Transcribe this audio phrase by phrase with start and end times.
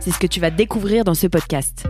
[0.00, 1.86] C'est ce que tu vas découvrir dans ce podcast.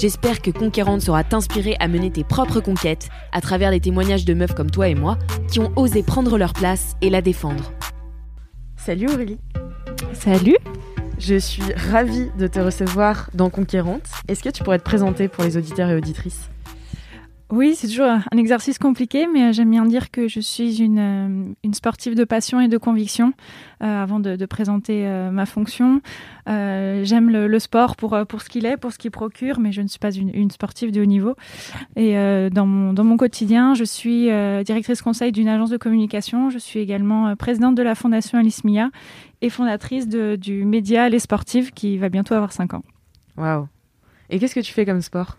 [0.00, 4.32] J'espère que Conquérante saura t'inspirer à mener tes propres conquêtes à travers des témoignages de
[4.32, 5.18] meufs comme toi et moi
[5.50, 7.70] qui ont osé prendre leur place et la défendre.
[8.76, 9.38] Salut Aurélie.
[10.14, 10.56] Salut.
[11.18, 14.08] Je suis ravie de te recevoir dans Conquérante.
[14.26, 16.48] Est-ce que tu pourrais te présenter pour les auditeurs et auditrices?
[17.50, 21.72] Oui, c'est toujours un exercice compliqué, mais j'aime bien dire que je suis une, euh,
[21.72, 23.32] sportive de passion et de conviction
[23.82, 26.00] euh, avant de, présenter euh, ma fonction.
[26.48, 29.82] Euh, j'aime le, sport pour, euh, ce qu'il est, pour ce qu'il procure, mais je
[29.82, 31.34] ne suis pas une, sportive de haut niveau.
[31.96, 36.50] Et euh, dans, mon, quotidien, je suis euh, directrice conseil d'une agence de communication.
[36.50, 38.90] Je suis également euh, présidente de la fondation Alice Mia
[39.42, 42.84] et fondatrice du média Les Sportives qui va bientôt avoir 5 ans.
[43.36, 43.66] Waouh.
[44.28, 45.36] Et qu'est-ce que tu fais comme sport?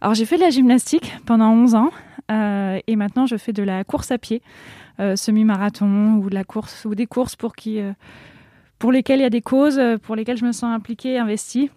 [0.00, 1.90] Alors j'ai fait de la gymnastique pendant 11 ans
[2.30, 4.42] euh, et maintenant je fais de la course à pied,
[5.00, 7.92] euh, semi-marathon ou de la course ou des courses pour qui euh,
[8.78, 11.70] pour lesquelles il y a des causes, pour lesquelles je me sens impliquée, investie.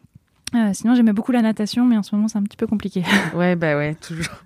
[0.73, 3.03] Sinon j'aimais beaucoup la natation, mais en ce moment c'est un petit peu compliqué.
[3.35, 4.43] Ouais, bah ouais, toujours.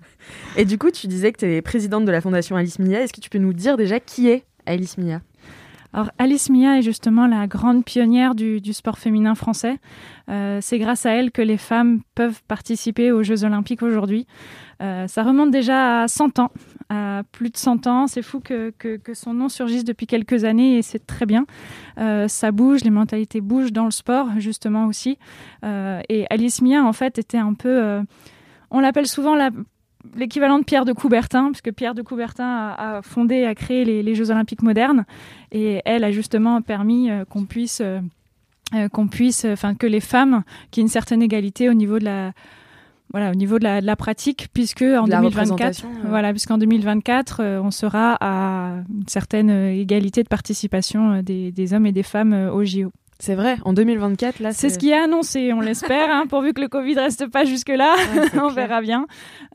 [0.56, 3.00] Et du coup, tu disais que tu es présidente de la fondation Alice Mia.
[3.00, 5.20] Est-ce que tu peux nous dire déjà qui est Alice Mia?
[5.94, 9.78] Alors Alice Mia est justement la grande pionnière du, sport féminin français.
[10.28, 14.26] Euh, c'est grâce à elle que les femmes peuvent participer aux Jeux olympiques aujourd'hui.
[14.82, 16.50] Euh, ça remonte déjà à 100 ans,
[16.90, 18.06] à plus de 100 ans.
[18.06, 18.72] C'est fou que,
[19.14, 21.46] son nom surgisse depuis quelques années et c'est très bien.
[21.98, 25.18] Euh, ça bouge, les mentalités bougent dans le sport justement aussi.
[25.64, 28.02] Et Alice Mia en fait était un peu...
[28.70, 29.50] on l'appelle souvent la
[30.16, 34.02] l'équivalent de Pierre de Coubertin, puisque Pierre de Coubertin a, a fondé, a créé les,
[34.02, 35.04] les Jeux Olympiques modernes,
[35.52, 38.00] et elle a justement permis euh, qu'on puisse, euh,
[38.74, 41.98] euh, qu'on puisse, enfin que les femmes, qu'il y ait une certaine égalité au niveau
[41.98, 42.32] de la,
[43.10, 46.08] voilà, au niveau de la, de la pratique, puisque en De la 2024, représentation, euh.
[46.08, 51.86] voilà, puisqu'en 2024, euh, on sera à une certaine égalité de participation des, des hommes
[51.86, 52.92] et des femmes euh, au JO.
[53.20, 56.60] C'est vrai, en 2024, là, C'est ce qui est annoncé, on l'espère, hein, pourvu que
[56.60, 59.06] le Covid reste pas jusque-là, Ouais, on verra bien.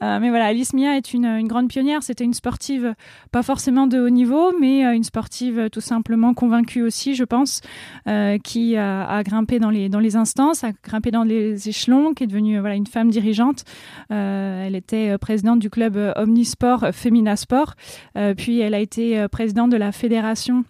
[0.03, 2.03] Euh, mais voilà, Alice Mia est une, une grande pionnière.
[2.03, 2.93] C'était une sportive,
[3.31, 7.23] pas forcément de haut niveau, mais euh, une sportive euh, tout simplement convaincue aussi, je
[7.23, 7.61] pense,
[8.09, 12.13] euh, qui a, a grimpé dans les, dans les instances, a grimpé dans les échelons,
[12.13, 13.63] qui est devenue voilà, une femme dirigeante.
[14.09, 17.75] Elle était présidente du club Omnisport Femina Sport,
[18.17, 20.65] Euh, puis elle a été présidente de la fédération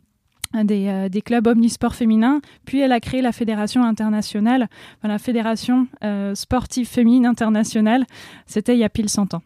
[0.63, 5.19] des, euh, des clubs omnisport féminins, puis elle a créé la fédération internationale, enfin, la
[5.19, 8.05] fédération euh, sportive féminine internationale.
[8.45, 9.41] C'était il y a pile 100 ans.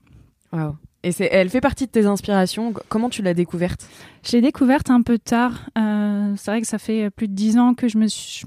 [0.52, 0.76] Waouh.
[1.04, 2.74] Et elle fait partie de tes inspirations.
[2.90, 3.88] Comment tu l'as découverte?
[4.26, 5.70] Je l'ai découverte un peu tard.
[5.78, 7.98] Euh, c'est vrai que ça fait plus de dix ans que je,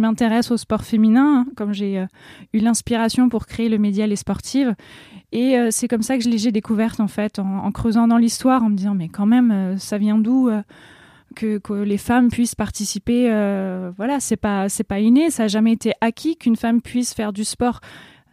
[0.01, 2.05] m'intéresse au sport féminin, hein, comme j'ai
[2.53, 4.75] eu l'inspiration pour créer le média Les Sportives.
[5.33, 8.19] Et euh, c'est comme ça que je l'ai découverte, en fait, en, en creusant dans
[8.19, 10.51] l'histoire, en me disant, mais quand même, euh, ça vient d'où
[11.37, 15.49] que, que les femmes puissent participer euh, Voilà, c'est pas, c'est pas inné, ça n'a
[15.49, 17.81] jamais été acquis qu'une femme puisse faire du sport.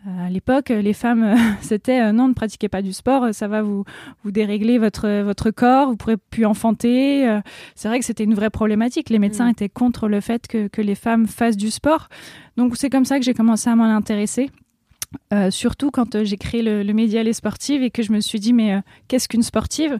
[0.07, 3.47] Euh, À l'époque, les femmes, euh, c'était euh, non, ne pratiquez pas du sport, ça
[3.47, 3.83] va vous,
[4.23, 7.27] vous dérégler votre, votre corps, vous pourrez plus enfanter.
[7.75, 9.09] c'est vrai que c'était une vraie problématique.
[9.09, 9.51] Les médecins Mm.
[9.51, 12.09] étaient contre le fait que, que les femmes fassent du sport.
[12.57, 14.49] Donc c'est comme ça que j'ai commencé à m'en intéresser.
[15.51, 18.51] Surtout quand j'ai créé le, le média Les Sportives et que je me suis dit
[18.53, 19.99] mais qu'est-ce qu'une sportive?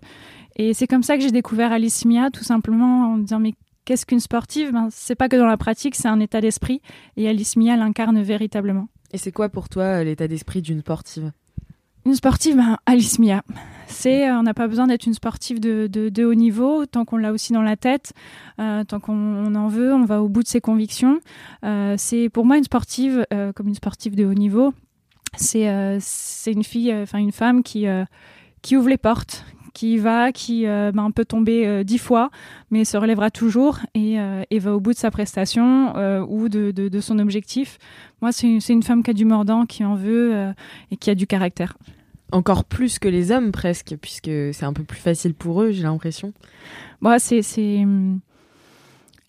[0.57, 3.53] Et c'est comme ça que j'ai découvert Alice Mia, tout simplement en me disant mais
[3.85, 4.71] qu'est-ce qu'une sportive?
[4.71, 6.81] Ben, C'est pas que dans la pratique, c'est un état d'esprit
[7.15, 8.89] et Alice Mia l'incarne véritablement.
[9.13, 11.31] Et c'est quoi pour toi euh, l'état d'esprit d'une sportive?
[12.05, 13.43] Une sportive, ben, Alice Mia.
[13.87, 17.05] C'est, euh, on n'a pas besoin d'être une sportive de, de, de haut niveau, tant
[17.05, 18.13] qu'on l'a aussi dans la tête,
[18.59, 21.19] euh, tant qu'on on en veut, on va au bout de ses convictions.
[21.63, 24.73] Euh, c'est pour moi une sportive, euh, comme une sportive de haut niveau,
[25.35, 25.65] c'est
[26.47, 27.85] une fille, enfin une femme qui,
[28.61, 29.45] qui ouvre les portes,
[29.77, 32.31] qui va, qui ben, peut tomber dix fois,
[32.71, 34.17] mais se relèvera toujours et,
[34.49, 35.93] et, va au bout de sa prestation
[36.27, 37.77] ou de, de, de, son objectif.
[38.23, 40.51] Moi, c'est une, une, femme qui a du mordant, qui en veut
[40.89, 41.77] et qui a du caractère.
[42.31, 45.83] Encore plus que les hommes presque, puisque c'est un peu plus facile pour eux, j'ai
[45.83, 46.33] l'impression.
[46.99, 47.43] Moi, c'est
[47.83, 48.19] hum,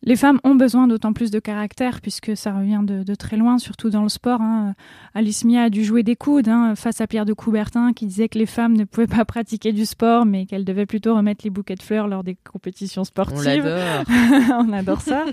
[0.03, 3.91] les femmes ont besoin d'autant plus de caractère puisque ça revient de, très loin, surtout
[3.91, 4.41] dans le sport.
[4.41, 4.75] Hein.
[5.15, 8.29] Alice Mia a dû jouer des coudes hein, face à Pierre de Coubertin qui disait
[8.29, 11.51] que les femmes ne pouvaient pas pratiquer du sport mais qu'elles devaient plutôt remettre les
[11.51, 13.67] bouquets de fleurs lors des compétitions sportives.
[13.67, 15.25] On On adore ça,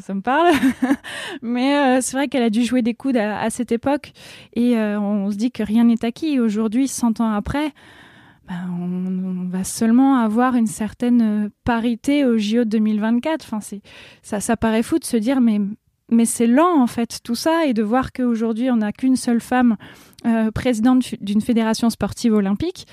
[0.00, 0.52] ça me parle.
[1.42, 4.12] mais euh, c'est vrai qu'elle a dû jouer des coudes à, cette époque
[4.54, 6.38] et euh, on se dit que rien n'est acquis.
[6.38, 7.72] Aujourd'hui, 100 ans après,
[8.48, 13.44] ben, on, va seulement avoir une certaine euh, parité au JO de 2024.
[13.44, 13.82] Enfin, c'est,
[14.22, 15.60] ça, ça paraît fou de se dire, mais,
[16.10, 19.40] mais c'est lent en fait tout ça, et de voir qu'aujourd'hui on n'a qu'une seule
[19.40, 19.76] femme
[20.26, 22.86] euh, présidente d'une fédération sportive olympique.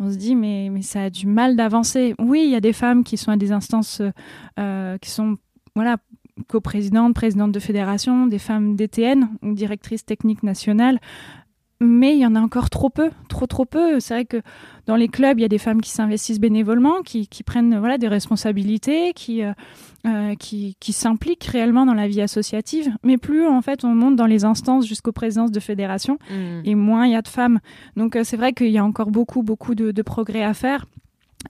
[0.00, 2.14] On se dit, mais, mais ça a du mal d'avancer.
[2.18, 4.00] Oui, il y a des femmes qui sont à des instances
[4.58, 5.36] euh, qui sont
[5.74, 5.96] voilà,
[6.46, 11.00] coprésidentes, présidentes de fédération, des femmes DTN, directrices techniques nationales
[11.80, 14.00] mais il y en a encore trop peu, trop trop peu.
[14.00, 14.42] C'est vrai que
[14.86, 17.98] dans les clubs, il y a des femmes qui s'investissent bénévolement, qui, qui, prennent voilà
[17.98, 19.52] des responsabilités, qui euh,
[20.06, 22.90] euh, qui, qui s'impliquent réellement dans la vie associative.
[23.04, 26.60] Mais plus en fait on monte dans les instances jusqu'aux présences de fédérations, mmh.
[26.64, 27.60] et moins il y a de femmes.
[27.96, 30.86] Donc euh, c'est vrai qu'il y a encore beaucoup beaucoup de, de progrès à faire.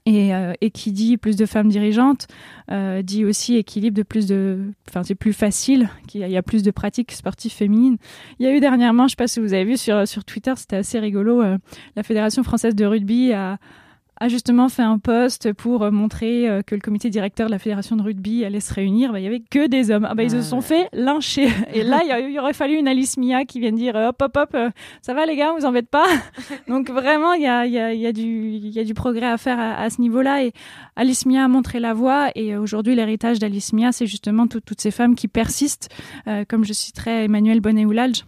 [0.05, 2.27] Et, euh, et, qui dit plus de femmes dirigeantes
[2.71, 6.61] euh, dit aussi équilibre de plus de enfin c'est plus facile qu'il y, a plus
[6.61, 7.97] de pratiques sportives féminines.
[8.37, 10.53] Il y a eu dernièrement je sais pas si vous avez vu sur sur Twitter
[10.57, 11.57] c'était assez rigolo euh,
[11.95, 13.57] la fédération française de rugby a
[14.19, 17.59] a justement fait un post pour euh, montrer euh, que le comité directeur de la
[17.59, 19.13] fédération de rugby allait se réunir.
[19.13, 20.05] Bah, il y avait que des hommes.
[20.09, 21.49] Ah, bah, ils se sont fait lyncher.
[21.73, 24.49] Et là, il y, aurait fallu une Alice Mia qui vienne dire hop, hop, hop,
[24.55, 24.69] euh,
[25.01, 26.05] ça va les gars, vous embête pas.
[26.67, 29.37] Donc vraiment, il y a, y, a, y, a du, y a du progrès à
[29.37, 30.43] faire à, ce niveau-là.
[30.43, 30.51] Et
[30.95, 32.29] Alice Mia a montré la voie.
[32.35, 35.89] Et aujourd'hui, l'héritage d'Alice Mia, c'est justement toutes ces femmes qui persistent.
[36.47, 38.25] comme je citerai Emmanuel Bonnet-Oulalge,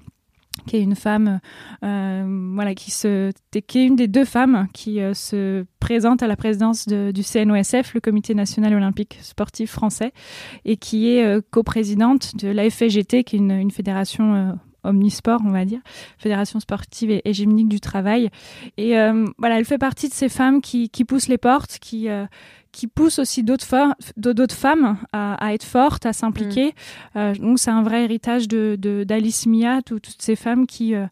[0.67, 1.39] qui est une femme,
[1.83, 6.87] euh, voilà, qui est une des deux femmes qui euh, se présente à la présidence
[6.87, 10.11] de, du CNOSF, le Comité national olympique sportif français,
[10.65, 14.51] et qui est euh, coprésidente de la FGT, qui est une, fédération euh,
[14.83, 15.79] omnisport, on va dire,
[16.17, 18.29] fédération sportive et, hégémonique du travail.
[18.77, 18.95] Et
[19.37, 22.09] voilà, elle fait partie de ces femmes qui poussent les portes, qui
[22.71, 26.67] qui pousse aussi d'autres femmes à, être fortes, à s'impliquer.
[26.67, 27.17] Mm.
[27.17, 31.05] Euh, donc c'est un vrai héritage de d'Alice Mia, toutes ces femmes qui euh,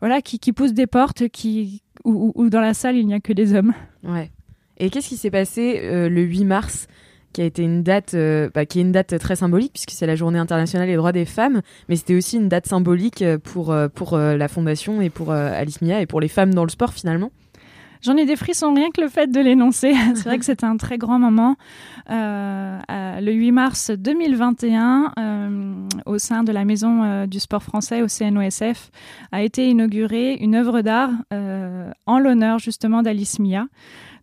[0.00, 3.32] voilà qui, qui, poussent des portes, qui où, dans la salle il n'y a que
[3.32, 3.74] des hommes.
[4.02, 4.30] Ouais.
[4.78, 6.86] Et qu'est-ce qui s'est passé euh, le 8 mars
[7.32, 8.16] qui a été une date
[8.54, 11.26] bah, qui est une date très symbolique puisque c'est la journée internationale des droits des
[11.26, 16.00] femmes mais c'était aussi une date symbolique pour pour la fondation et pour Alice Mia
[16.00, 17.30] et pour les femmes dans le sport finalement?
[18.02, 19.94] J'en ai des frissons rien que le fait de l'énoncer.
[20.14, 21.56] C'est vrai que c'était un très grand moment.
[22.10, 22.78] Euh,
[23.20, 28.08] le 8 mars 2021, euh, au sein de la Maison euh, du sport français au
[28.08, 28.90] CNOSF,
[29.32, 31.10] a été inaugurée une œuvre d'art
[32.06, 33.66] en l'honneur justement d'Alice Mia.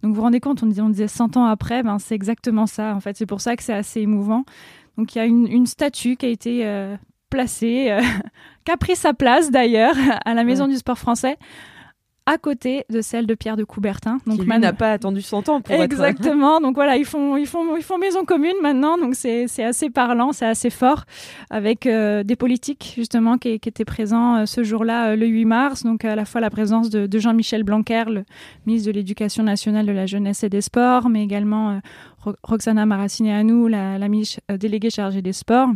[0.01, 2.68] Donc vous vous rendez compte, on disait, on disait 100 ans après, ben, c'est exactement
[2.68, 2.94] ça.
[2.95, 4.44] En fait, c'est pour ça que c'est assez émouvant.
[4.98, 6.88] Donc il y a une, une statue qui a été
[7.30, 7.98] placée,
[8.66, 9.95] qui a pris sa place d'ailleurs
[10.25, 11.38] à la Maison du sport français
[12.27, 14.18] à côté de celle de Pierre de Coubertin.
[14.25, 16.60] Donc qui n'a pas attendu 100 ans pour Exactement.
[16.60, 18.98] donc voilà, ils font ils font ils font maison commune maintenant.
[18.98, 21.06] Donc c'est c'est assez parlant, c'est assez fort
[21.50, 25.46] avec euh, des politiques justement qui, qui étaient présents euh, ce jour-là euh, le 8
[25.46, 25.84] mars.
[25.84, 28.24] Donc à la fois la présence de, de Jean-Michel Blanquer, le
[28.65, 31.79] ministre de l'Éducation nationale, de la jeunesse et des sports, mais également
[32.44, 35.70] Roxana Maracineanu, la, la ministre déléguée chargée des sports.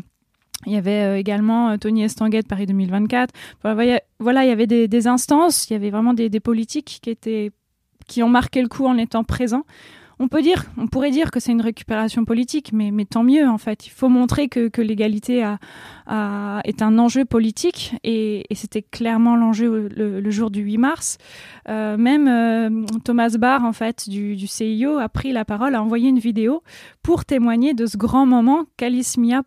[0.65, 3.33] Il y avait euh, également euh, Tony Estanguet Paris 2024.
[3.63, 7.51] Voilà, il y avait des, instances, il y avait vraiment des, politiques qui étaient
[8.07, 9.65] qui ont marqué le coup en étant présents.
[10.21, 13.47] On peut dire, on pourrait dire que c'est une récupération politique, mais, mais tant mieux
[13.47, 13.85] en fait.
[13.85, 15.37] Il faut montrer que, que l'égalité
[16.07, 21.17] est un enjeu politique et, c'était clairement l'enjeu le, jour du 8 mars.
[21.69, 26.09] Euh, même Thomas Barr en fait du, du CIO a pris la parole, a envoyé
[26.09, 26.63] une vidéo
[27.01, 29.43] pour témoigner de ce grand moment qu'Alice Mia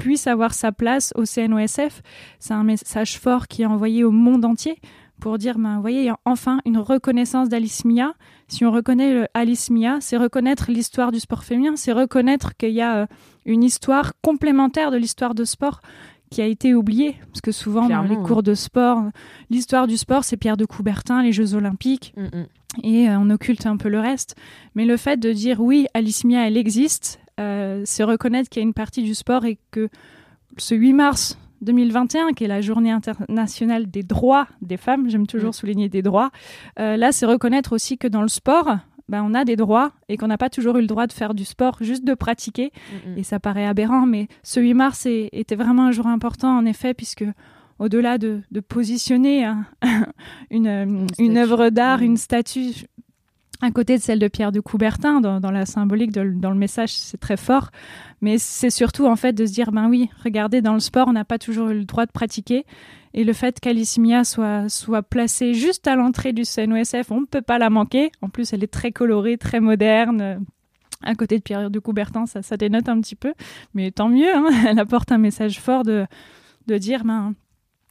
[0.00, 2.02] puisse avoir sa place au CNOSF.
[2.38, 4.78] C'est un message fort qui est envoyé au monde entier
[5.20, 8.14] pour dire, ben, vous voyez, il y a enfin une reconnaissance d'Alice Mia.
[8.48, 12.80] Si on reconnaît Alice Mia, c'est reconnaître l'histoire du sport féminin, c'est reconnaître qu'il y
[12.80, 13.06] a euh,
[13.44, 15.82] une histoire complémentaire de l'histoire de sport
[16.30, 17.16] qui a été oubliée.
[17.26, 19.02] Parce que souvent, dans les cours de sport,
[19.50, 22.14] l'histoire du sport, c'est Pierre de Coubertin, les Jeux Olympiques.
[22.16, 22.46] Mm, mm.
[22.84, 24.36] Et euh, on occulte un peu le reste.
[24.74, 27.19] Mais le fait de dire oui, Alice Mia, elle existe, euh,
[27.84, 29.88] c'est reconnaître qu'il y a une partie du sport et que
[30.58, 35.50] ce 8 mars 2021, qui est la journée internationale des droits des femmes, j'aime toujours
[35.50, 35.54] mm.
[35.54, 36.30] souligner des droits,
[36.78, 38.76] euh, là, c'est reconnaître aussi que dans le sport,
[39.08, 41.34] ben, on a des droits et qu'on n'a pas toujours eu le droit de faire
[41.34, 42.72] du sport, juste de pratiquer.
[43.06, 43.18] Mm.
[43.18, 46.64] Et ça paraît aberrant, mais ce 8 mars est- était vraiment un jour important, en
[46.64, 47.24] effet, puisque
[47.78, 49.66] au-delà de, de positionner un-
[50.50, 52.04] une, une, œuvre d'art, Mm.
[52.04, 52.70] une statue
[53.62, 57.18] à côté de celle de Pierre de Coubertin, dans, la symbolique, dans le message, c'est
[57.18, 57.70] très fort.
[58.22, 61.12] Mais c'est surtout en fait de se dire, ben oui, regardez, dans le sport, on
[61.12, 62.64] n'a pas toujours eu le droit de pratiquer.
[63.12, 67.26] Et le fait qu'Alice Mia soit, soit placée juste à l'entrée du CNOSF, on ne
[67.26, 68.12] peut pas la manquer.
[68.22, 70.44] En plus, elle est très colorée, très moderne.
[71.02, 73.34] À côté de Pierre de Coubertin, ça, ça dénote un petit peu.
[73.74, 74.48] Mais tant mieux, hein.
[74.66, 76.06] elle apporte un message fort de,
[76.66, 77.34] de dire, ben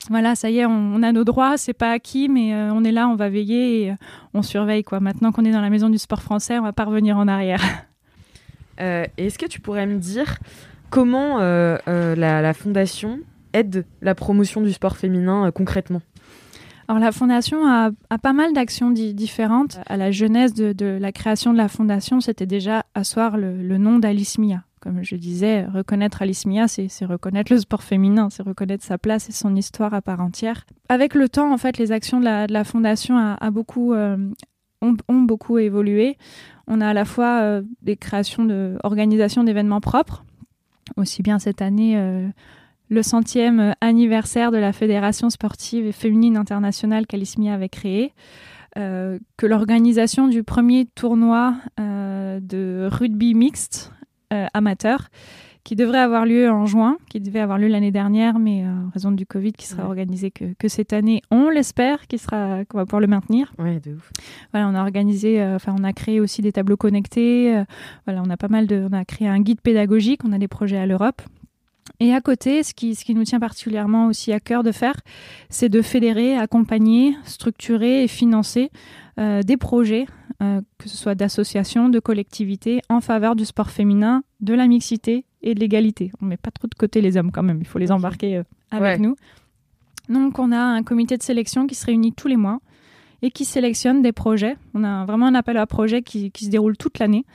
[0.09, 2.83] voilà, ça y est, on, on a nos droits, c'est pas acquis, mais euh, on
[2.83, 3.95] est là, on va veiller et euh,
[4.33, 4.83] on surveille.
[4.83, 4.99] quoi.
[4.99, 7.61] Maintenant qu'on est dans la maison du sport français, on va pas revenir en arrière.
[8.81, 10.37] Euh, Est-ce que tu pourrais me dire
[10.89, 11.77] comment la,
[12.15, 13.19] la fondation
[13.51, 16.01] aide la promotion du sport féminin concrètement?
[16.87, 19.81] Alors la fondation a, a pas mal d'actions di- différentes.
[19.85, 23.77] À la jeunesse de, de la création de la fondation, c'était déjà asseoir le, le
[23.77, 24.63] nom d'Alice Mia.
[24.79, 29.27] Comme je disais, reconnaître Alice Mia, c'est reconnaître le sport féminin, c'est reconnaître sa place
[29.27, 30.65] et son histoire à part entière.
[30.87, 34.15] Avec le temps, en fait, les actions de la, fondation euh,
[34.81, 36.17] ont, beaucoup évolué.
[36.67, 40.23] On a à la fois euh, des créations de organisation d'événements propres,
[40.95, 41.97] aussi bien cette année.
[41.97, 42.29] euh,
[42.91, 48.13] le centième anniversaire de la Fédération sportive et féminine internationale qu'Alice Mia avait créée,
[48.75, 53.91] que l'organisation du premier tournoi de rugby mixte
[54.53, 55.09] amateur
[55.65, 58.89] qui devrait avoir lieu en juin, qui devait avoir lieu l'année dernière, mais euh, en
[58.91, 59.89] raison du Covid, qui sera Ouais.
[59.89, 63.53] organisé que, que cette année, on l'espère, qui sera qu'on va pouvoir le maintenir.
[63.59, 64.09] Ouais, de ouf.
[64.51, 67.55] Voilà, on a organisé, euh, enfin, on a créé aussi des tableaux connectés.
[67.55, 67.65] euh,
[68.07, 70.21] voilà, on a pas mal de, on a créé un guide pédagogique.
[70.25, 71.21] On a des projets à l'Europe.
[71.99, 74.95] Et à côté, ce qui, ce qui nous tient particulièrement aussi à cœur de faire,
[75.49, 78.69] c'est de fédérer, accompagner, structurer et financer
[79.19, 80.05] euh, des projets,
[80.41, 85.25] euh, que ce soit d'associations, de collectivités, en faveur du sport féminin, de la mixité
[85.41, 86.11] et de l'égalité.
[86.21, 88.43] On met pas trop de côté les hommes quand même, il faut les embarquer euh,
[88.71, 89.05] avec Ouais.
[89.07, 89.15] nous.
[90.07, 92.59] Donc on a un comité de sélection qui se réunit tous les mois
[93.21, 94.55] et qui sélectionne des projets.
[94.73, 97.25] On a vraiment un appel à projets qui, qui se déroule toute l'année.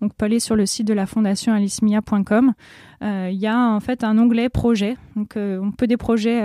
[0.00, 2.52] Donc, on peut aller sur le site de la fondation alicemia.com.
[3.02, 4.96] Euh, Il y a en fait un onglet projet.
[5.16, 6.40] Donc, on peut des projets,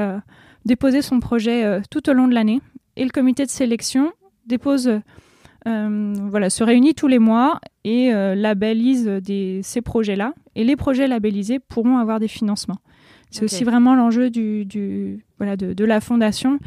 [0.66, 2.60] déposer son projet tout au long de l'année.
[2.96, 4.12] Et le comité de sélection
[4.48, 5.00] dépose,
[5.68, 10.34] euh, voilà, se réunit tous les mois et euh, labellise des, ces projets-là.
[10.56, 12.80] Et les projets labellisés pourront avoir des financements.
[13.30, 16.60] C'est aussi vraiment l'enjeu du, du- voilà, de, de la fondation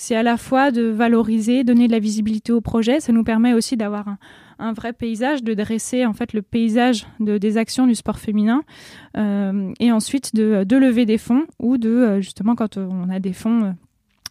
[0.00, 3.00] c'est à la fois de valoriser, donner de la visibilité au projet.
[3.00, 4.18] Ça nous permet aussi d'avoir un,
[4.60, 8.62] un vrai paysage, de dresser en fait le paysage de, des actions du sport féminin,
[9.16, 13.32] euh, et ensuite de, de lever des fonds ou de justement quand on a des
[13.32, 13.74] fonds.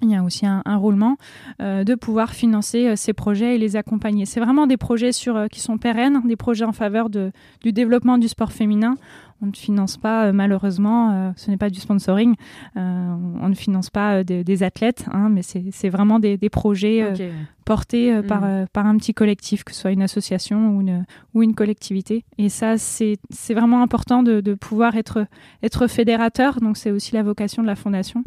[0.01, 1.17] Il y a aussi un, un roulement
[1.61, 4.25] euh, de pouvoir financer euh, ces projets et les accompagner.
[4.25, 7.31] C'est vraiment des projets sur, euh, qui sont pérennes, des projets en faveur de,
[7.63, 8.95] du développement du sport féminin.
[9.41, 12.33] On ne finance pas, euh, malheureusement, euh, ce n'est pas du sponsoring,
[12.75, 16.37] euh, on ne finance pas euh, des, des athlètes, hein, mais c'est c'est vraiment des,
[16.37, 17.21] des projets euh, Ok.
[17.65, 18.45] portés euh, par, Mm.
[18.45, 22.23] euh, par un petit collectif, que ce soit une association ou une, ou une collectivité.
[22.39, 25.25] Et ça, c'est c'est vraiment important de, de pouvoir être,
[25.61, 26.59] être fédérateur.
[26.59, 28.23] Donc, c'est aussi la vocation de la fondation.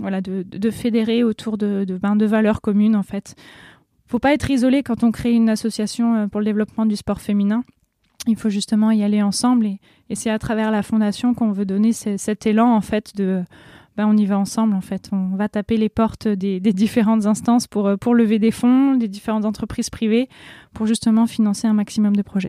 [0.00, 3.34] Voilà, de, fédérer autour de, ben, de valeurs communes, en fait.
[4.06, 7.20] faut pas être isolé quand on crée une association euh, pour le développement du sport
[7.20, 7.62] féminin.
[8.26, 9.78] Il faut justement y aller ensemble et,
[10.14, 13.42] c'est à travers la fondation qu'on veut donner ce- cet élan, en fait, de
[13.96, 15.10] ben, on y va ensemble en fait.
[15.12, 18.94] On va taper les portes des, des différentes instances pour, euh, pour lever des fonds,
[18.94, 20.28] des différentes entreprises privées,
[20.72, 22.48] pour justement financer un maximum de projets.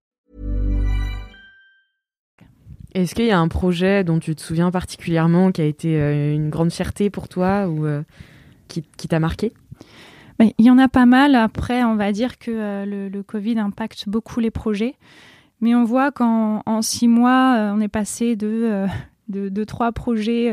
[2.93, 6.33] Est-ce qu'il y a un projet dont tu te souviens particulièrement qui a été euh,
[6.33, 8.03] une grande fierté pour toi ou euh,
[8.67, 9.53] qui, qui t'a marqué?
[10.39, 11.35] Mais Il y en a pas mal.
[11.35, 14.95] Après, on va dire que euh, le, le Covid impacte beaucoup les projets.
[15.61, 18.87] Mais on voit qu'en en six mois, euh, on est passé de, euh,
[19.29, 20.51] de, de trois projets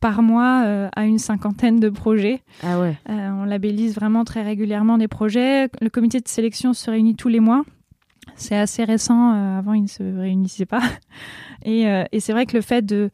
[0.00, 2.40] par mois à une cinquantaine de projets.
[2.62, 2.96] Ah ouais.
[3.08, 5.68] On labellise vraiment très régulièrement des projets.
[5.80, 7.64] Le comité de sélection se réunit tous les mois.
[8.38, 9.34] C'est assez récent.
[9.34, 10.80] euh, avant, il ne se réunissait pas.
[11.64, 13.10] Et, euh, et c'est vrai que le fait de,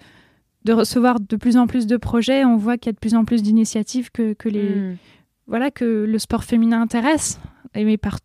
[0.64, 3.14] de recevoir de plus en plus de projets, on voit qu'il y a de plus
[3.14, 4.96] en plus d'initiatives que, que les, Mm.
[5.46, 7.40] voilà que le sport féminin intéresse,
[7.74, 8.18] mais par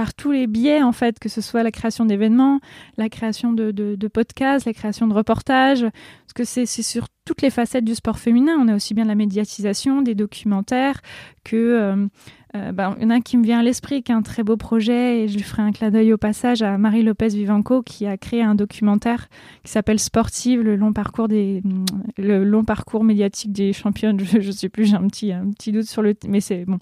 [0.00, 2.60] par tous les biais, en fait, que ce soit la création d'événements,
[2.96, 7.84] la création de, podcasts, la création de reportages, parce que c'est sur toutes les facettes
[7.84, 8.56] du sport féminin.
[8.58, 11.02] On a aussi bien la médiatisation, des documentaires,
[11.44, 12.08] que...
[12.52, 14.56] Ben, y en a un qui me vient à l'esprit, qui est un très beau
[14.56, 18.06] projet, et je lui ferai un clin d'œil au passage à Marie Lopez Vivanco, qui
[18.06, 19.28] a créé un documentaire
[19.62, 21.62] qui s'appelle Sportive, le long parcours des,
[22.18, 24.18] le long parcours médiatique des championnes.
[24.24, 26.78] Je, ne sais plus, j'ai un petit, un petit doute sur le, mais c'est bon.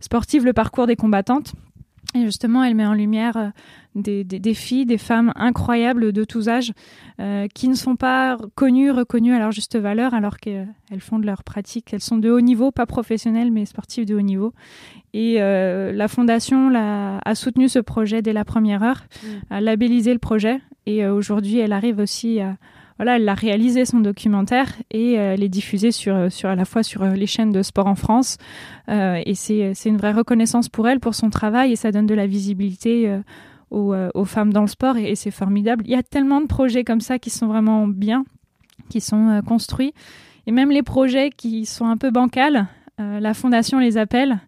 [0.00, 1.54] Sportive, le parcours des combattantes.
[2.16, 3.48] Et justement, elle met en lumière euh,
[3.94, 6.72] des, des, filles, des femmes incroyables de tous âges
[7.20, 10.66] euh, qui ne sont pas connues, reconnues à leur juste valeur alors qu'elles
[11.00, 11.92] font de leur pratique.
[11.92, 14.54] Elles sont de haut niveau, pas professionnelles, mais sportives de haut niveau.
[15.12, 19.26] Et euh, la Fondation a soutenu ce projet dès la première heure, mmh.
[19.50, 20.60] a labellisé le projet.
[20.86, 22.56] Et aujourd'hui, elle arrive aussi à,
[22.96, 26.64] voilà, elle a réalisé son documentaire et euh, elle est diffusée sur, sur, à la
[26.64, 28.38] fois sur euh, les chaînes de sport en France.
[28.88, 32.14] Euh, et c'est une vraie reconnaissance pour elle, pour son travail, et ça donne de
[32.14, 33.20] la visibilité
[33.70, 35.84] aux, aux, femmes dans le sport, et, c'est formidable.
[35.86, 38.24] Il y a tellement de projets comme ça qui sont vraiment bien,
[38.88, 39.92] qui sont construits.
[40.46, 42.66] Et même les projets qui sont un peu bancals,
[42.98, 44.38] la fondation les appelle.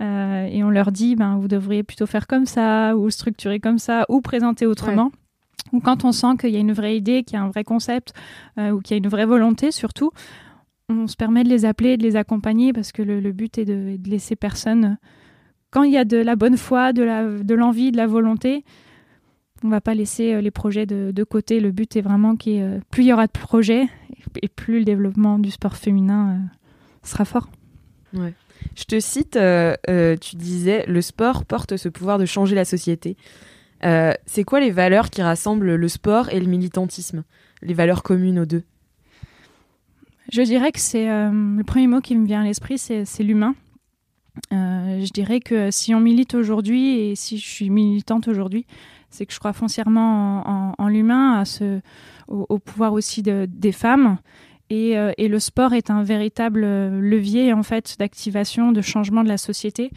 [0.00, 4.04] et on leur dit, ben, vous devriez plutôt faire comme ça, ou structurer comme ça,
[4.08, 5.12] ou présenter autrement
[5.72, 7.64] ou quand on sent qu'il y a une vraie idée, qu'il y a un vrai
[7.64, 8.12] concept,
[8.58, 10.10] euh, ou qu'il y a une vraie volonté surtout,
[10.88, 13.98] on se permet de les appeler, de les accompagner, parce que le, but est de,
[14.08, 14.98] laisser personne,
[15.70, 17.02] quand il y a de la bonne foi, de
[17.54, 18.64] l'envie, de, la volonté,
[19.64, 21.60] on va pas laisser euh, les projets de, côté.
[21.60, 23.88] Le but est vraiment que euh, plus il y aura de projets,
[24.42, 26.40] et plus le développement du sport féminin
[27.02, 27.48] sera fort.
[28.12, 28.34] Ouais.
[28.74, 29.38] Je te cite,
[30.20, 33.16] tu disais, le sport porte ce pouvoir de changer la société.
[33.84, 37.24] Euh, c'est quoi les valeurs qui rassemblent le sport et le militantisme?
[37.62, 38.62] Les valeurs communes aux deux?
[40.32, 43.54] Je dirais que c'est euh, le premier mot qui me vient à l'esprit, c'est l'humain.
[44.52, 48.66] Euh, je dirais que si on milite aujourd'hui et si je suis militante aujourd'hui,
[49.08, 51.44] c'est que je crois foncièrement en, l'humain,
[52.28, 54.18] au, pouvoir aussi des femmes.
[54.68, 56.62] Et, et, le sport est un véritable
[56.98, 59.90] levier en fait d'activation, de changement de la société,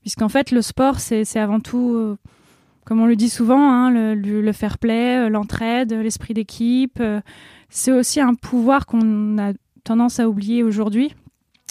[0.00, 2.16] puisqu'en fait le sport c'est avant tout
[2.84, 6.98] comme on le dit souvent, hein, le, fair play, euh, l'entraide, l'esprit d'équipe.
[7.00, 7.20] Euh,
[7.68, 9.52] c'est aussi un pouvoir qu'on a
[9.84, 11.14] tendance à oublier aujourd'hui,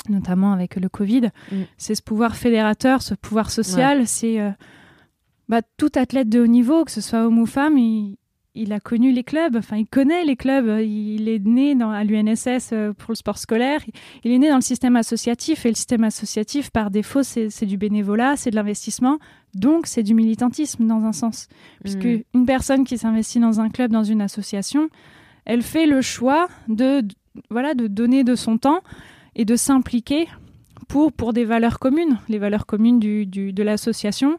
[0.10, 1.30] notamment avec le Covid.
[1.52, 1.62] Mm.
[1.78, 4.08] C'est ce pouvoir fédérateur, ce pouvoir social.
[4.08, 4.52] C'est euh,
[5.50, 8.18] bah, tout athlète de haut niveau, que ce soit homme ou femme, il,
[8.56, 10.80] il, a connu les clubs, enfin il connaît les clubs.
[10.82, 13.82] Il est né dans, à l'UNSS pour le sport scolaire.
[14.24, 17.78] Il est né dans le système associatif et le système associatif, par défaut, c'est du
[17.78, 19.20] bénévolat, c'est de l'investissement.
[19.54, 21.48] Donc, c'est du militantisme dans un sens.
[21.84, 22.22] Puisque hmm.
[22.34, 24.90] une personne qui s'investit dans un club, dans une association,
[25.46, 27.04] elle fait le choix de,
[27.50, 28.82] voilà, de donner de son temps
[29.36, 30.28] et de s'impliquer
[30.88, 32.20] pour, pour des valeurs communes.
[32.30, 34.38] Les valeurs communes du, du de l'association,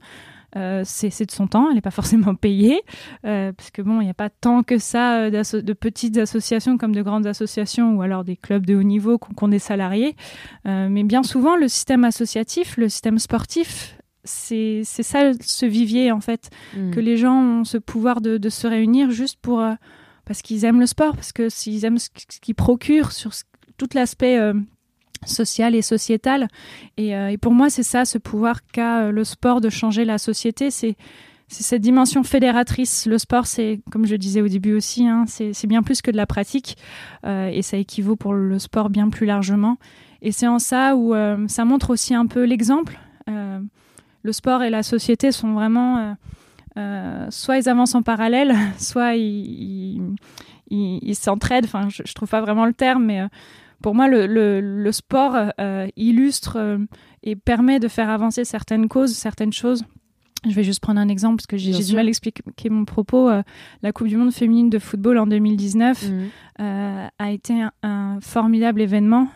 [0.57, 2.83] euh, c'est de son temps, elle n'est pas forcément payée,
[3.25, 6.77] euh, parce que bon, il n'y a pas tant que ça euh, de petites associations
[6.79, 10.17] comme de grandes associations ou alors des clubs de haut niveau qu'on des salariés.
[10.65, 16.49] mais bien souvent, le système associatif, le système sportif c'est ça ce vivier en fait
[16.77, 16.93] hmm.
[16.93, 19.61] que les gens ont ce pouvoir de, se réunir juste pour
[20.25, 22.09] parce qu'ils aiment le sport parce que s'ils aiment ce
[22.41, 23.33] qui procure sur
[23.77, 24.39] tout l'aspect
[25.23, 26.49] euh, social et sociétal
[27.01, 30.71] euh, et, pour moi c'est ça ce pouvoir qu'a le sport de changer la société
[30.71, 30.97] c'est
[31.49, 33.05] cette dimension fédératrice.
[33.05, 36.17] Le sport, c'est, comme je disais au début aussi, hein, c'est bien plus que de
[36.17, 36.79] la pratique,
[37.27, 39.77] et ça équivaut pour le sport bien plus largement.
[40.23, 41.15] Et c'est en ça où
[41.49, 42.99] ça montre aussi un peu l'exemple
[44.23, 46.13] le sport et la société sont vraiment euh,
[46.79, 50.01] euh, soit ils avancent en parallèle, soit ils
[51.15, 51.67] s'entraident.
[51.67, 53.29] Enfin, je, ne trouve pas vraiment le terme, mais euh,
[53.83, 55.37] pour moi, le, sport
[55.97, 56.79] illustre
[57.23, 59.85] et permet de faire avancer certaines causes, certaines choses.
[60.49, 63.31] Je vais juste prendre un exemple parce que j'ai du mal à expliquer mon propos.
[63.83, 66.63] la Coupe du Monde féminine de football en 2019 mmh.
[67.19, 69.29] a été un formidable événement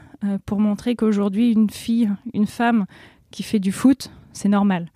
[0.47, 2.87] pour montrer qu'aujourd'hui, une fille, une femme
[3.31, 4.91] qui fait du foot, c'est normal.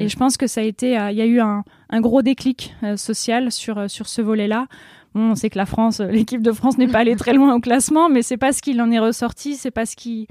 [0.00, 1.62] Et je pense que ça a été, euh, il y a eu un,
[2.00, 4.66] gros déclic euh, social sur, euh, sur ce volet-là.
[5.14, 7.60] Bon, on sait que la France, l'équipe de France n'est pas allée très loin au
[7.60, 10.26] classement, mais c'est pas ce qu'il en est ressorti, c'est pas ce qui,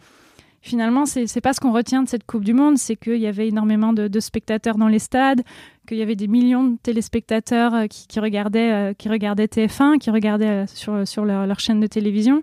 [0.63, 3.50] finalement, c'est pas ce qu'on retient de cette Coupe du Monde, c'est qu'il y avait
[3.50, 5.41] énormément de, spectateurs dans les stades,
[5.86, 10.10] qu'il y avait des millions de téléspectateurs euh, qui, regardaient, euh, qui regardaient TF1, qui
[10.10, 12.41] regardaient euh, sur, sur leur, chaîne de télévision.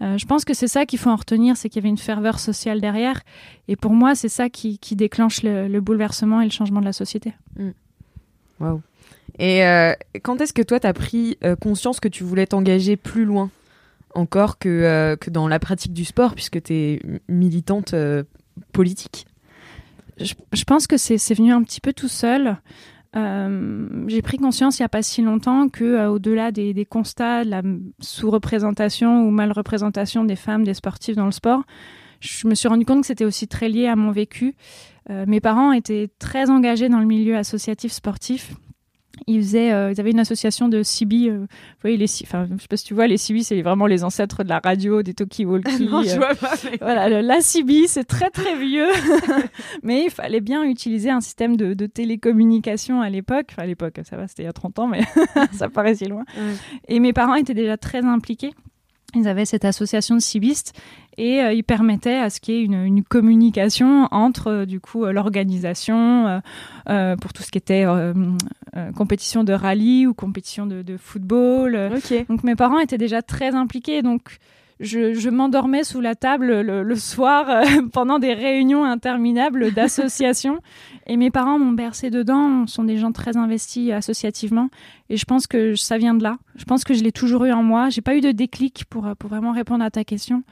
[0.00, 0.18] Mm.
[0.18, 2.40] je pense que c'est ça qu'il faut en retenir, c'est qu'il y avait une ferveur
[2.40, 3.20] sociale derrière.
[3.68, 7.32] Et pour moi, c'est ça qui, déclenche le, bouleversement et le changement de la société.
[7.56, 7.70] Mm.
[8.58, 8.82] Waouh.
[9.42, 9.62] Et
[10.22, 13.50] quand est-ce que toi, tu as pris conscience que tu voulais t'engager plus loin
[14.14, 18.22] encore que, euh, que dans la pratique du sport, puisque tu es militante euh,
[18.72, 19.26] politique?
[20.18, 22.58] Je, pense que c'est venu un petit peu tout seul.
[23.16, 27.44] Euh, j'ai pris conscience il n'y a pas si longtemps que euh, au-delà des, constats
[27.44, 27.62] de la
[28.00, 31.62] sous-représentation ou mal-représentation des femmes, des sportifs dans le sport,
[32.20, 34.54] je me suis rendu compte que c'était aussi très lié à mon vécu.
[35.08, 38.52] Euh, mes parents étaient très engagés dans le milieu associatif sportif
[39.26, 41.28] ils faisaient, euh, ils avaient une association de CB.
[41.28, 41.46] Euh, vous
[41.82, 44.44] voyez les, enfin, je sais pas si tu vois, les CB, c'est vraiment les ancêtres
[44.44, 45.84] de la radio, des talkie-walkie.
[45.90, 46.54] non, je vois pas.
[46.80, 48.88] Voilà, la CB, c'est très très vieux,
[49.82, 53.48] mais il fallait bien utiliser un système de, de télécommunication à l'époque.
[53.52, 55.02] Enfin, à l'époque, ça va, c'était il y a 30 ans, mais
[55.52, 56.24] ça paraît si loin.
[56.88, 58.52] Et mes parents étaient déjà très impliqués.
[59.14, 60.72] Ils avaient cette association de cibistes
[61.20, 65.04] et euh, ils permettaient à ce qu'il y ait une, communication entre euh, du coup
[65.04, 66.40] euh, l'organisation
[67.20, 67.84] pour tout ce qui était
[68.96, 71.90] compétition de rallye ou compétition de, de football.
[72.28, 74.38] Donc mes parents étaient déjà très impliqués donc
[74.80, 80.58] je, m'endormais sous la table le, soir euh, pendant des réunions interminables d'associations.
[81.06, 84.70] et mes parents m'ont bercé dedans, sont des gens très investis associativement.
[85.10, 86.38] Et je pense que ça vient de là.
[86.56, 87.90] Je pense que je l'ai toujours eu en moi.
[87.90, 90.42] J'ai pas eu de déclic pour, pour vraiment répondre à ta question.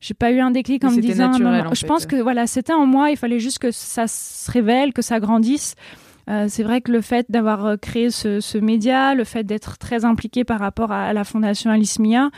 [0.00, 1.32] J'ai pas eu un déclic en me disant.
[1.32, 3.10] je pense que voilà, c'était en moi.
[3.10, 5.74] Il fallait juste que ça se révèle, que ça grandisse.
[6.28, 10.04] Euh, c'est vrai que le fait d'avoir euh, créé ce, média, le fait d'être très
[10.04, 12.30] impliqué par rapport à, la fondation Alice Mia,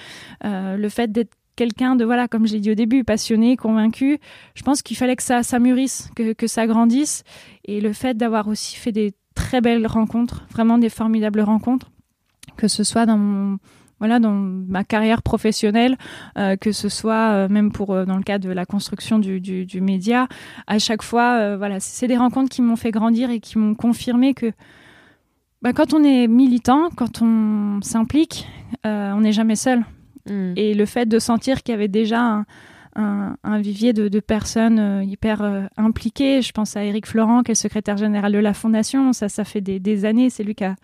[0.44, 4.21] euh, le fait d'être quelqu'un de voilà comme je l'ai dit au début passionné convaincu
[4.55, 7.25] je pense qu'il fallait que ça, ça mûrisse que, que ça grandisse
[7.64, 11.90] et le fait d'avoir aussi fait des très belles rencontres vraiment des formidables rencontres
[12.57, 13.59] que ce soit dans mon
[13.99, 15.97] voilà dans ma carrière professionnelle,
[16.37, 19.41] euh, que ce soit euh, même pour euh, dans le cas de la construction du,
[19.41, 20.29] du, du média,
[20.67, 24.35] à chaque fois, voilà, c'est des rencontres qui m'ont fait grandir et qui m'ont confirmé
[24.35, 24.53] que
[25.63, 28.47] bah, quand on est militant, quand on s'implique,
[28.85, 29.85] on n'est jamais seul.
[30.29, 30.53] Mm.
[30.57, 32.47] Et le fait de sentir qu'il y avait déjà un,
[32.97, 37.57] un, un vivier de, de personnes hyper impliquées, je pense à Éric Florent, qui est
[37.57, 40.77] secrétaire général de la fondation, ça, ça fait des, des années, c'est lui qui a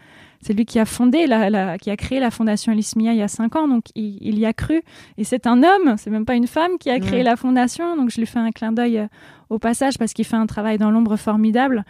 [0.44, 3.22] c'est lui qui a fondé, la, qui a créé la fondation Alice Mia il y
[3.22, 4.82] a cinq ans, donc il, y a cru.
[5.16, 8.10] Et c'est un homme, c'est même pas une femme qui a créé la fondation, donc
[8.10, 9.06] je lui fais un clin d'œil euh,
[9.48, 11.84] au passage parce qu'il fait un travail dans l'ombre formidable.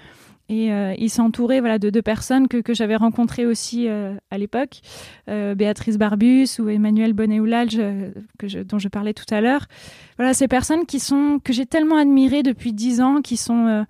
[0.49, 4.15] Et euh, il s'est entouré voilà, de deux personnes que, que j'avais rencontrées aussi euh,
[4.31, 4.83] à l'époque,
[5.27, 7.81] Béatrice Barbus ou Emmanuel Bonnet-Oulage,
[8.39, 9.67] que dont je parlais tout à l'heure.
[10.17, 13.85] Voilà, ces personnes qui sont, que j'ai tellement admirées depuis dix ans, qui sont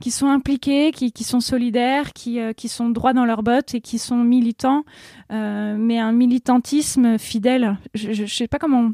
[0.00, 3.74] qui sont impliqués, qui, qui sont solidaires, qui, euh, qui sont droits dans leurs bottes
[3.74, 4.84] et qui sont militants,
[5.32, 7.78] euh, mais un militantisme fidèle.
[7.94, 8.92] Je ne sais pas comment,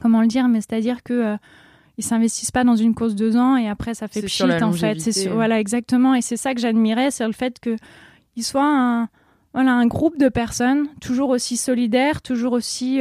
[0.00, 1.36] comment le dire, mais c'est-à-dire que euh,
[1.98, 5.28] ils s'investissent pas dans une cause deux ans et après ça fait pchit en fait.
[5.28, 7.76] Voilà exactement et c'est ça que j'admirais, c'est le fait que
[8.34, 9.08] ils soient un
[9.52, 13.00] voilà un groupe de personnes toujours aussi solidaires, toujours aussi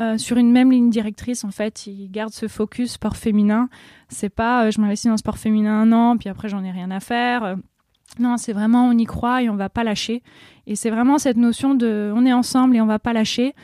[0.00, 1.44] euh, sur une même ligne directrice.
[1.44, 3.68] En fait, ils gardent ce focus sport féminin.
[4.08, 6.70] C'est pas euh, je m'investis dans le sport féminin un an, puis après j'en ai
[6.70, 7.44] rien à faire.
[7.44, 7.56] Euh,
[8.18, 10.22] non, c'est vraiment on y croit et on va pas lâcher.
[10.66, 13.54] Et c'est vraiment cette notion de on est ensemble et on va pas lâcher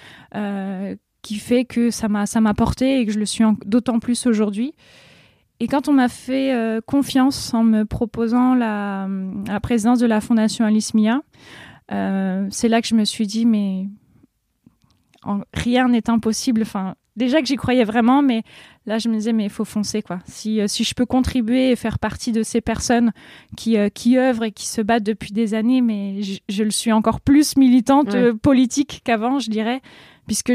[1.22, 4.26] qui fait que ça m'a ça m'a porté et que je le suis d'autant plus
[4.26, 4.74] aujourd'hui.
[5.58, 6.54] Et quand on m'a fait
[6.86, 9.08] confiance en me proposant la,
[9.62, 11.22] présidence de la fondation Alice Mia,
[11.88, 13.88] c'est là que je me suis dit mais
[15.52, 16.62] rien n'est impossible.
[16.62, 18.42] Enfin, déjà que j'y croyais vraiment, mais
[18.84, 20.20] là, je me disais, mais il faut foncer, quoi.
[20.26, 23.12] Si, euh, si je peux contribuer et faire partie de ces personnes
[23.56, 26.92] qui, euh, qui œuvrent et qui se battent depuis des années, mais je, le suis
[26.92, 29.80] encore plus militante euh, politique qu'avant, je dirais,
[30.26, 30.52] puisque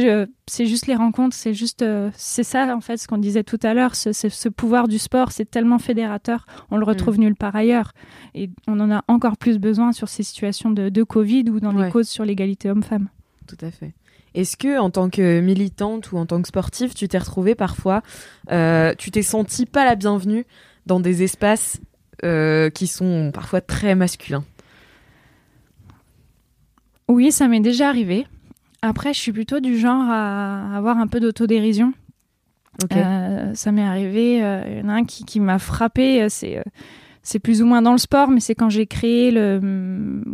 [0.48, 3.74] c'est juste les rencontres, c'est juste, c'est ça, en fait, ce qu'on disait tout à
[3.74, 7.22] l'heure, ce, ce, pouvoir du sport, c'est tellement fédérateur, on le retrouve mm.
[7.22, 7.94] nulle part ailleurs.
[8.36, 11.72] Et on en a encore plus besoin sur ces situations de, de Covid ou dans
[11.72, 13.10] les causes sur l'égalité homme-femme.
[13.48, 13.94] Tout à fait.
[14.34, 18.02] Est-ce que, en tant que militante ou en tant que sportive, tu t'es retrouvée parfois,
[18.52, 20.46] euh, tu t'es sentie pas la bienvenue
[20.86, 21.82] dans des espaces
[22.24, 24.46] euh, qui sont parfois très masculins?
[27.10, 28.26] Oui, ça m'est déjà arrivé.
[28.82, 31.94] Après, je suis plutôt du genre à avoir un peu d'autodérision.
[32.94, 34.38] Euh, ça m'est arrivé.
[34.38, 36.30] Il y en a un qui, qui m'a frappé.
[36.30, 36.64] C'est
[37.24, 39.60] c'est plus ou moins dans le sport, mais c'est quand j'ai créé le,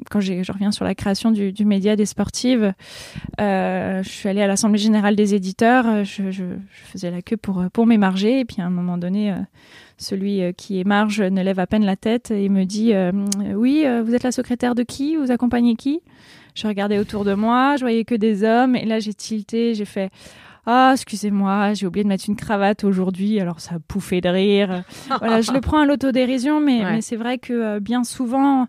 [0.10, 2.73] quand je reviens sur la création du, média des sportives.
[3.41, 6.06] Euh, je suis allée à l'assemblée générale des éditeurs.
[6.06, 6.43] Je, je,
[6.91, 9.36] faisais la queue pour pour m'émarger, et puis à un moment donné, euh,
[9.97, 13.12] celui euh, qui émarge ne lève à peine la tête et me dit euh,
[13.56, 15.15] oui, vous êtes la secrétaire de qui?
[15.15, 16.02] Vous accompagnez qui
[16.56, 19.86] Je regardais autour de moi, je voyais que des hommes, et là j'ai tilté, j'ai
[19.86, 20.10] fait
[20.69, 24.84] ah, excusez-moi, j'ai oublié de mettre une cravate aujourd'hui, alors ça a pouffé de rire.
[25.19, 28.67] voilà, je le prends à l'autodérision, mais, mais c'est vrai que euh, bien souvent,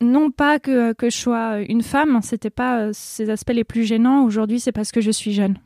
[0.00, 3.84] non pas que, que je sois une femme, c'était pas euh, ces aspects les plus
[3.84, 4.24] gênants.
[4.24, 5.56] Aujourd'hui, c'est parce que je suis jeune.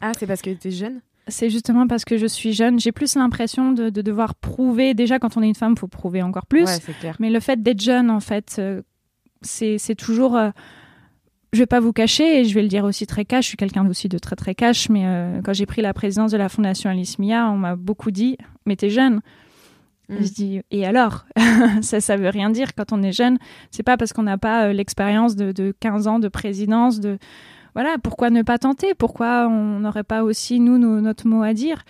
[0.00, 1.02] Ah, c'est parce que tu es jeune?
[1.28, 2.80] C'est justement parce que je suis jeune.
[2.80, 4.92] J'ai plus l'impression de, devoir prouver.
[4.92, 6.66] Déjà, quand on est une femme, il faut prouver encore plus.
[7.20, 8.82] Mais le fait d'être jeune, en fait, euh,
[9.42, 10.36] c'est toujours.
[10.36, 10.50] Je
[11.52, 13.44] je vais pas vous cacher, et je vais le dire aussi très cash.
[13.44, 14.88] Je suis quelqu'un aussi de très très cash.
[14.88, 15.04] Mais
[15.44, 18.36] quand j'ai pris la présidence de la Fondation Alice Mia, on m'a beaucoup dit
[18.66, 19.20] Mais t'es jeune.
[20.10, 20.16] Mm.
[20.20, 21.24] Je dis, et alors?
[21.82, 23.38] Ça ça veut rien dire quand on est jeune.
[23.70, 27.18] C'est pas parce qu'on n'a pas euh, l'expérience de, de, 15 ans de présidence, de
[27.74, 28.94] voilà, pourquoi ne pas tenter?
[28.94, 31.84] Pourquoi on n'aurait pas aussi, nous, notre mot à dire?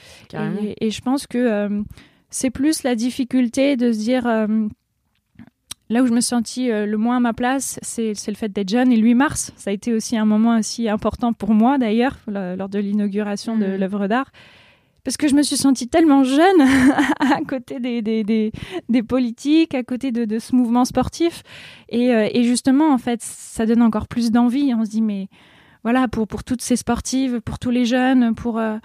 [0.79, 1.83] Et, je pense que euh,
[2.29, 4.27] c'est plus la difficulté de se dire.
[5.90, 8.48] Euh, là où je me suis sentie le moins à ma place, c'est le fait
[8.48, 8.92] d'être jeune.
[8.92, 12.18] Et le 8 mars, ça a été aussi un moment aussi important pour moi, d'ailleurs,
[12.29, 13.76] lors de l'inauguration de mm.
[13.76, 14.31] l'œuvre d'art
[15.05, 16.61] parce que je me suis sentie tellement jeune
[17.20, 18.53] à côté des, des, des,
[18.88, 21.42] des, politiques, à côté de, de ce mouvement sportif.
[21.88, 24.74] Et, euh, et, justement, en fait, ça donne encore plus d'envie.
[24.74, 25.29] On se dit, mais
[25.85, 28.59] voilà, pour, pour toutes ces sportives, pour tous les jeunes, pour...
[28.59, 28.76] Euh,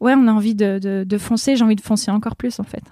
[0.00, 1.56] ouais, on a envie de, de, de foncer.
[1.56, 2.82] J'ai envie de foncer encore plus, en fait.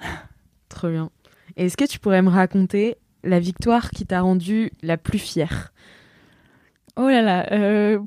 [0.68, 1.10] Trop bien.
[1.56, 2.96] Est-ce que tu pourrais me raconter
[3.28, 5.72] la victoire qui t'a rendue la plus fière
[6.96, 8.00] Oh là là, euh,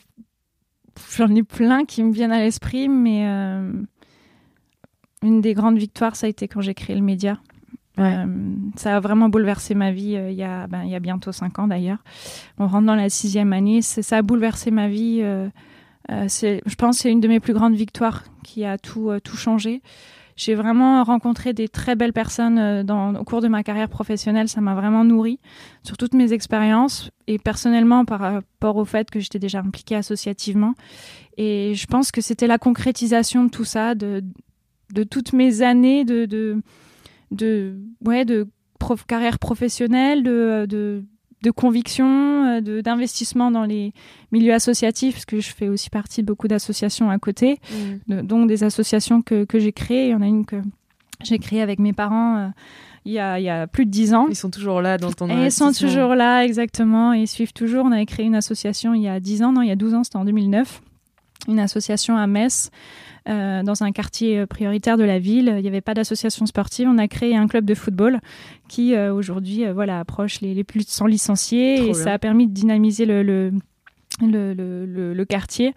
[1.16, 3.24] j'en ai plein qui me viennent à l'esprit, mais
[5.24, 7.38] une des grandes victoires, ça a été quand j'ai créé le média.
[8.00, 8.26] Euh,
[8.78, 11.32] ça a vraiment bouleversé ma vie euh, il, y a, ben, il y a bientôt
[11.32, 12.00] cinq ans d'ailleurs.
[12.58, 13.82] On rentre dans la sixième année.
[13.82, 15.20] Ça a bouleversé ma vie.
[15.22, 15.50] Euh,
[16.10, 19.82] je pense que c'est une de mes plus grandes victoires qui a tout, tout changé.
[20.36, 24.48] J'ai vraiment rencontré des très belles personnes dans, au cours de ma carrière professionnelle.
[24.48, 25.39] Ça m'a vraiment nourri
[25.84, 30.74] sur toutes mes expériences et personnellement par rapport au fait que j'étais déjà impliquée associativement.
[31.38, 34.24] Et je pense que c'était la concrétisation de tout ça, de,
[35.10, 36.26] toutes mes années de,
[37.32, 38.48] de, ouais, de
[39.08, 41.04] carrière professionnelle, de, de,
[41.42, 43.94] de conviction, euh, d'investissement dans les
[44.32, 47.60] milieux associatifs, parce que je fais aussi partie de beaucoup d'associations à côté,
[48.08, 48.22] mm.
[48.22, 50.08] donc des associations que, que j'ai créées.
[50.08, 50.58] Il y en a une que
[51.24, 52.38] j'ai créée avec mes parents.
[52.38, 52.48] Euh,
[53.04, 54.28] il y, a, il y, a, plus de dix ans.
[54.30, 57.16] Ils sont toujours là dans ton et Ils sont toujours là, exactement.
[57.16, 57.86] Et ils suivent toujours.
[57.86, 59.96] On avait créé une association il y a dix ans, non, il y a 12
[59.96, 60.82] ans, c'était en 2009.
[61.48, 62.70] Une association à Metz
[63.30, 65.54] euh, dans un quartier euh, prioritaire de la ville.
[65.58, 66.88] Il n'y avait pas d'association sportive.
[66.90, 68.20] On a créé un club de football
[68.68, 72.52] qui euh, aujourd'hui voilà approche les, plus de 100 licenciés et ça a permis de
[72.52, 73.52] dynamiser le, le,
[74.22, 75.76] le, le, quartier.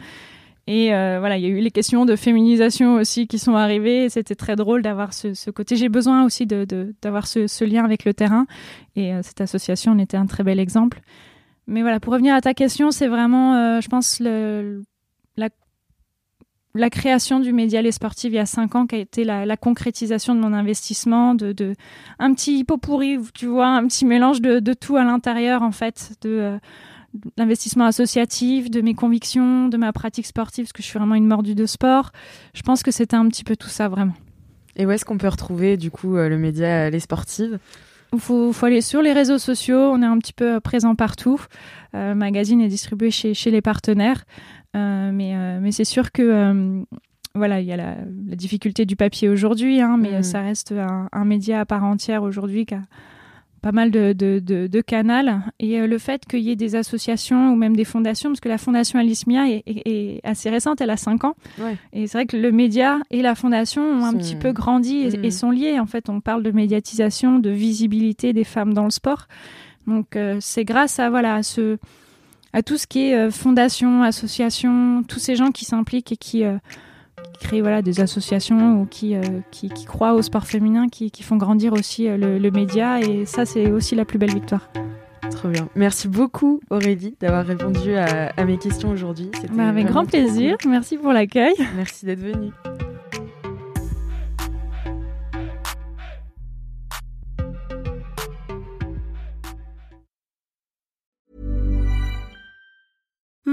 [0.67, 4.09] Et voilà, il y a eu les questions de féminisation aussi qui sont arrivées.
[4.09, 5.77] C'était très drôle d'avoir ce, ce, côté.
[5.77, 8.47] J'ai besoin aussi d'avoir ce, ce, lien avec le terrain.
[8.97, 11.01] Et cette association en était un très bel exemple.
[11.67, 14.83] Mais voilà, pour revenir à ta question, c'est vraiment, je pense, le,
[16.75, 19.57] la création du média Les Sportifs il y a cinq ans qui a été la,
[19.57, 21.75] concrétisation de mon investissement, de, de,
[22.19, 25.71] un petit pot pourri, tu vois, un petit mélange de, de tout à l'intérieur en
[25.71, 26.59] fait, de, euh,
[27.37, 31.27] l'investissement associatif, de mes convictions, de ma pratique sportive, parce que je suis vraiment une
[31.27, 32.11] mordue de sport.
[32.55, 34.15] Je pense que c'était un petit peu tout ça vraiment.
[34.77, 37.59] Et où est-ce qu'on peut retrouver du coup euh, le média Les Sportives?
[38.13, 41.41] Il faut, faut, aller sur les réseaux sociaux, on est un petit peu présent partout.
[41.95, 44.25] Euh, magazine est distribué chez, chez les partenaires.
[44.75, 46.83] Euh, mais, euh, mais c'est sûr que euh,
[47.35, 47.97] voilà, il y a la,
[48.37, 50.23] difficulté du papier aujourd'hui, hein, mais mm.
[50.23, 52.83] ça reste un, média à part entière aujourd'hui qui a
[53.63, 55.41] pas mal de, de, de, canals.
[55.59, 58.59] Et le fait qu'il y ait des associations ou même des fondations, parce que la
[58.59, 61.35] fondation Alice Mia est, assez récente, elle a 5 ans.
[61.95, 65.15] Et c'est vrai que le média et la fondation ont un petit peu grandi et,
[65.15, 65.31] et, mm.
[65.31, 65.81] sont liés.
[65.81, 69.29] En fait, on parle de médiatisation, de visibilité des femmes dans le sport.
[69.87, 71.79] Donc c'est grâce à voilà à ce
[72.55, 76.45] à tout ce qui est euh, fondation, association, tous ces gens qui s'impliquent et qui,
[76.45, 76.57] euh,
[77.41, 81.73] créent voilà, des associations ou qui, euh, qui, croient au sport féminin, qui, font grandir
[81.73, 83.01] aussi le, média.
[83.01, 84.71] Et ça, c'est aussi la plus belle victoire.
[85.31, 85.69] Trop bien.
[85.75, 89.31] Merci beaucoup Aurélie d'avoir répondu à, mes questions aujourd'hui.
[89.53, 90.57] Bah, avec grand plaisir.
[90.67, 91.55] Merci pour l'accueil.
[91.77, 92.53] Merci d'être venue.